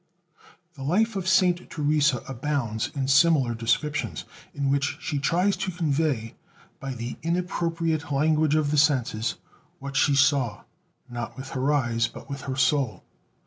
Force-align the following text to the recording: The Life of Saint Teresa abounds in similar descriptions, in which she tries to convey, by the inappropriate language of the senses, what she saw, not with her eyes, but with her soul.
The 0.73 0.81
Life 0.81 1.15
of 1.15 1.27
Saint 1.27 1.69
Teresa 1.69 2.23
abounds 2.27 2.89
in 2.95 3.07
similar 3.07 3.53
descriptions, 3.53 4.25
in 4.51 4.71
which 4.71 4.97
she 4.99 5.19
tries 5.19 5.55
to 5.57 5.69
convey, 5.69 6.33
by 6.79 6.95
the 6.95 7.17
inappropriate 7.21 8.11
language 8.11 8.55
of 8.55 8.71
the 8.71 8.79
senses, 8.79 9.35
what 9.77 9.95
she 9.95 10.15
saw, 10.15 10.63
not 11.07 11.37
with 11.37 11.49
her 11.51 11.71
eyes, 11.71 12.07
but 12.07 12.27
with 12.31 12.41
her 12.49 12.55
soul. 12.55 13.03